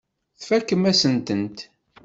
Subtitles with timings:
[0.39, 1.57] Tfakem-asent-tent.